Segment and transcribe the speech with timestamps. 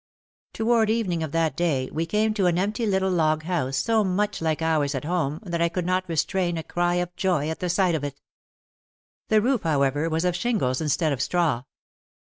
[0.53, 4.41] Toward evening of that day we came to an empty little log house so much
[4.41, 7.69] like ours at home that I could not restrain a cry of joy at the
[7.69, 8.19] sight of it.
[9.27, 11.65] The roof, however, was of shingles instead of straw.